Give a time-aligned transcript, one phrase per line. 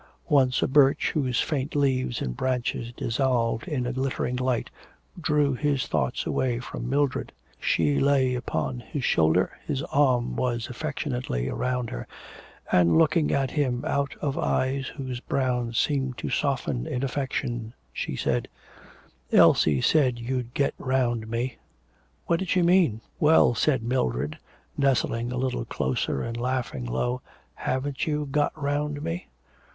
[0.29, 4.71] Once a birch, whose faint leaves and branches dissolved in a glittering light,
[5.21, 7.31] drew his thoughts away from Mildred.
[7.59, 12.07] She lay upon his shoulder, his arm was affectionately around her,
[12.71, 18.15] and, looking at him out of eyes whose brown seemed to soften in affection, she
[18.15, 18.47] said:
[19.31, 21.59] 'Elsie said you'd get round me.'
[22.25, 24.39] 'What did she mean?' 'Well,' said Mildred,
[24.75, 27.21] nestling a little closer, and laughing low,
[27.53, 29.27] 'haven't you got round me?'